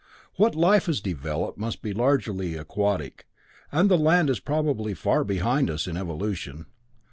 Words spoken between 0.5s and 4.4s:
life has developed must be largely aquatic, and the land is